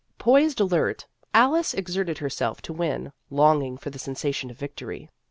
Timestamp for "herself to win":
2.17-3.13